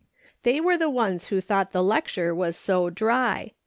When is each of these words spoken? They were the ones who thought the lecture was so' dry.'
They 0.41 0.59
were 0.59 0.77
the 0.79 0.89
ones 0.89 1.27
who 1.27 1.41
thought 1.41 1.73
the 1.73 1.83
lecture 1.83 2.33
was 2.33 2.57
so' 2.57 2.89
dry.' 2.89 3.51